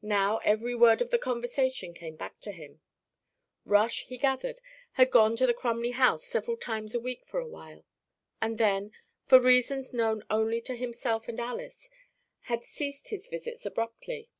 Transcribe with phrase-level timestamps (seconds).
[0.00, 2.80] Now every word of the conversation came back to him.
[3.66, 7.46] Rush, he gathered, had gone to the Crumley house several times a week for a
[7.46, 7.84] while,
[8.40, 8.92] and then,
[9.24, 11.90] for reasons known only to himself and Alys,
[12.44, 14.30] had ceased his visits abruptly.